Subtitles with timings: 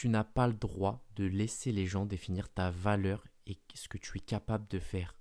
[0.00, 3.98] Tu n'as pas le droit de laisser les gens définir ta valeur et ce que
[3.98, 5.14] tu es capable de faire.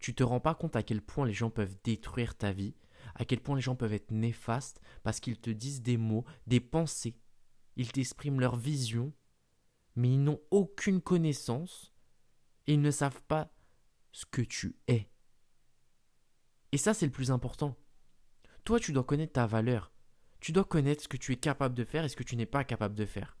[0.00, 2.74] Tu te rends pas compte à quel point les gens peuvent détruire ta vie,
[3.14, 6.60] à quel point les gens peuvent être néfastes parce qu'ils te disent des mots, des
[6.60, 7.20] pensées.
[7.76, 9.12] Ils t'expriment leur vision,
[9.96, 11.92] mais ils n'ont aucune connaissance
[12.66, 13.52] et ils ne savent pas
[14.12, 15.10] ce que tu es.
[16.72, 17.76] Et ça, c'est le plus important.
[18.64, 19.92] Toi, tu dois connaître ta valeur.
[20.40, 22.46] Tu dois connaître ce que tu es capable de faire et ce que tu n'es
[22.46, 23.38] pas capable de faire.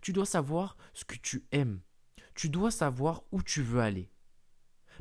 [0.00, 1.80] Tu dois savoir ce que tu aimes.
[2.34, 4.10] Tu dois savoir où tu veux aller.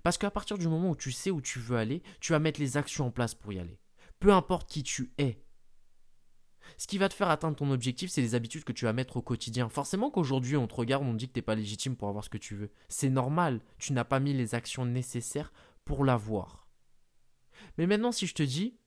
[0.03, 2.59] Parce qu'à partir du moment où tu sais où tu veux aller, tu vas mettre
[2.59, 3.80] les actions en place pour y aller.
[4.20, 5.41] Peu importe qui tu es.
[6.77, 9.17] Ce qui va te faire atteindre ton objectif, c'est les habitudes que tu vas mettre
[9.17, 9.70] au quotidien.
[9.70, 12.23] Forcément qu'aujourd'hui, on te regarde, on te dit que tu n'es pas légitime pour avoir
[12.23, 12.72] ce que tu veux.
[12.89, 15.53] C'est normal, tu n'as pas mis les actions nécessaires
[15.86, 16.67] pour l'avoir.
[17.77, 18.77] Mais maintenant, si je te dis,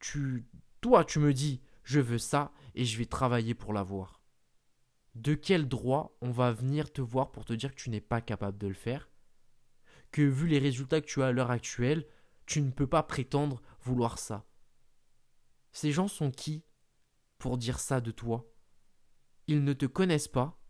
[0.00, 0.46] tu,
[0.80, 4.22] toi, tu me dis, je veux ça et je vais travailler pour l'avoir.
[5.14, 8.20] De quel droit on va venir te voir pour te dire que tu n'es pas
[8.20, 9.08] capable de le faire?
[10.12, 12.06] Que vu les résultats que tu as à l'heure actuelle,
[12.44, 14.46] tu ne peux pas prétendre vouloir ça.
[15.72, 16.64] Ces gens sont qui
[17.38, 18.52] pour dire ça de toi?
[19.46, 20.60] Ils ne te connaissent pas,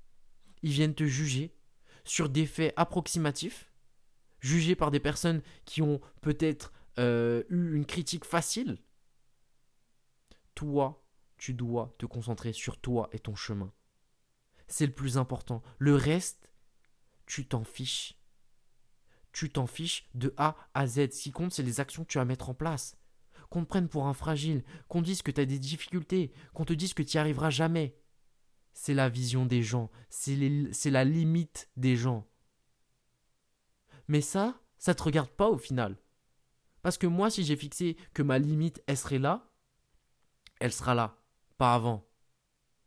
[0.62, 1.56] ils viennent te juger
[2.04, 3.72] sur des faits approximatifs,
[4.40, 8.78] jugés par des personnes qui ont peut-être euh, eu une critique facile.
[10.56, 11.04] Toi,
[11.36, 13.72] tu dois te concentrer sur toi et ton chemin.
[14.66, 15.62] C'est le plus important.
[15.78, 16.50] Le reste,
[17.26, 18.18] tu t'en fiches.
[19.32, 21.12] Tu t'en fiches de A à Z.
[21.12, 22.96] Ce qui compte, c'est les actions que tu vas mettre en place.
[23.50, 26.72] Qu'on te prenne pour un fragile, qu'on dise que tu as des difficultés, qu'on te
[26.72, 27.96] dise que tu n'y arriveras jamais.
[28.72, 32.26] C'est la vision des gens, c'est la limite des gens.
[34.08, 35.96] Mais ça, ça te regarde pas au final.
[36.82, 39.52] Parce que moi, si j'ai fixé que ma limite, elle serait là,
[40.60, 41.18] elle sera là,
[41.58, 42.08] pas avant.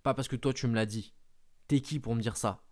[0.03, 1.13] Pas parce que toi tu me l'as dit.
[1.67, 2.63] T'es qui pour me dire ça?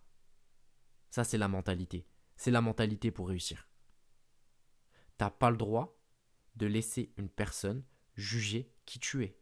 [1.10, 2.06] Ça, c'est la mentalité.
[2.36, 3.68] C'est la mentalité pour réussir.
[5.16, 5.98] T'as pas le droit
[6.56, 9.38] de laisser une personne juger qui tu es.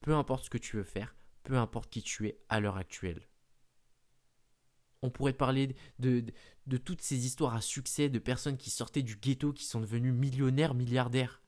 [0.00, 3.28] Peu importe ce que tu veux faire, peu importe qui tu es à l'heure actuelle.
[5.02, 6.24] On pourrait parler de,
[6.84, 10.74] toutes ces histoires à succès de personnes qui sortaient du ghetto, qui sont devenues millionnaires,
[10.74, 11.42] milliardaires.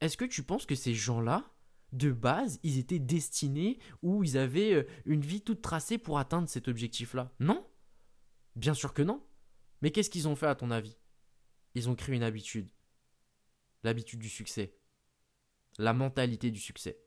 [0.00, 1.52] Est-ce que tu penses que ces gens-là,
[1.92, 6.48] de base, ils étaient destinés ou ils avaient euh, une vie toute tracée pour atteindre
[6.48, 7.66] cet objectif-là Non
[8.56, 9.24] Bien sûr que non.
[9.82, 10.96] Mais qu'est-ce qu'ils ont fait à ton avis?
[11.74, 12.68] Ils ont créé une habitude.
[13.82, 14.76] L'habitude du succès.
[15.78, 17.00] La mentalité du succès.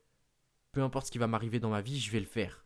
[0.72, 2.66] Peu importe ce qui va m'arriver dans ma vie, je vais le faire.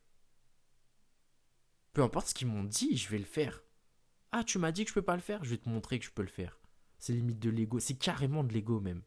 [1.93, 3.63] Peu importe ce qu'ils m'ont dit, je vais le faire.
[4.31, 6.05] Ah, tu m'as dit que je peux pas le faire, je vais te montrer que
[6.05, 6.59] je peux le faire.
[6.99, 9.01] C'est limite de l'ego, c'est carrément de l'ego même.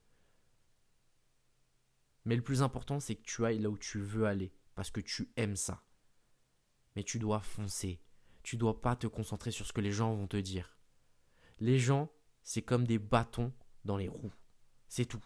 [2.24, 5.00] Mais le plus important, c'est que tu ailles là où tu veux aller, parce que
[5.00, 5.82] tu aimes ça.
[6.96, 8.00] Mais tu dois foncer.
[8.42, 10.76] Tu dois pas te concentrer sur ce que les gens vont te dire.
[11.58, 12.10] Les gens,
[12.42, 13.52] c'est comme des bâtons
[13.84, 14.32] dans les roues.
[14.88, 15.24] C'est tout.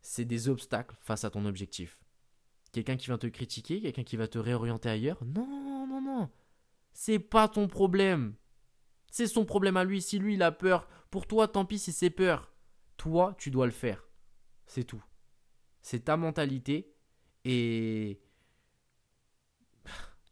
[0.00, 2.00] C'est des obstacles face à ton objectif.
[2.72, 5.22] Quelqu'un qui vient te critiquer, quelqu'un qui va te réorienter ailleurs.
[5.24, 6.30] Non, non, non.
[6.92, 8.34] C'est pas ton problème.
[9.10, 10.00] C'est son problème à lui.
[10.00, 12.52] Si lui il a peur, pour toi, tant pis si c'est peur.
[12.96, 14.06] Toi, tu dois le faire.
[14.66, 15.02] C'est tout.
[15.86, 16.92] C'est ta mentalité
[17.44, 18.20] et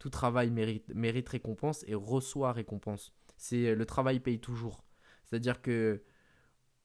[0.01, 3.15] tout travail mérite, récompense et reçoit récompense.
[3.37, 4.85] C'est le travail paye toujours.
[5.23, 6.03] C'est-à-dire que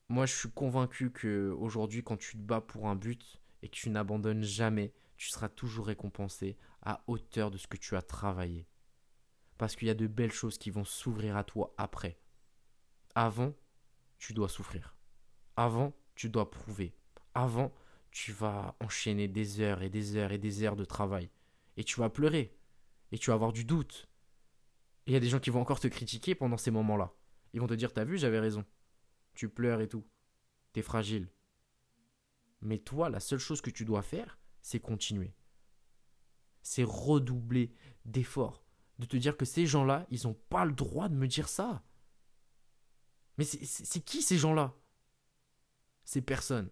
[0.08, 3.76] moi je suis convaincu que aujourd'hui quand tu te bats pour un but et que
[3.76, 8.68] tu n'abandonnes jamais, tu seras toujours récompensé à hauteur de ce que tu as travaillé.
[9.58, 12.20] Parce qu'il y a de belles choses qui vont s'ouvrir à toi après.
[13.16, 13.56] Avant,
[14.20, 14.96] tu dois souffrir.
[15.56, 16.94] Avant, tu dois prouver.
[17.34, 17.74] Avant,
[18.12, 21.30] tu vas enchaîner des heures et des heures et des heures de travail.
[21.78, 22.56] Et tu vas pleurer.
[23.12, 24.10] Et tu vas avoir du doute.
[25.06, 27.14] Il y a des gens qui vont encore te critiquer pendant ces moments-là.
[27.54, 28.66] Ils vont te dire T'as vu, j'avais raison.
[29.34, 30.08] Tu pleures et tout.
[30.74, 31.30] T'es fragile.
[32.62, 35.34] Mais toi, la seule chose que tu dois faire, c'est continuer.
[36.62, 37.74] C'est redoubler
[38.06, 38.64] d'efforts.
[39.00, 41.84] De te dire que ces gens-là, ils n'ont pas le droit de me dire ça.
[43.38, 44.76] Mais c'est qui ces gens-là?
[46.04, 46.70] Ces personnes.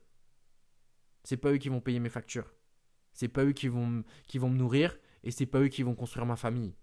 [1.28, 2.54] C'est pas eux qui vont payer mes factures.
[3.12, 6.38] C'est pas eux qui vont, me nourrir et c'est pas eux qui vont construire ma
[6.38, 6.74] famille.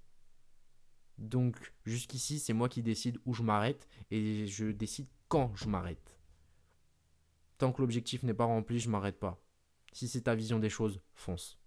[1.16, 6.18] Donc jusqu'ici, c'est moi qui décide où je m'arrête et je décide quand je m'arrête.
[7.56, 9.42] Tant que l'objectif n'est pas rempli, je m'arrête pas.
[9.94, 11.58] Si c'est ta vision des choses, fonce.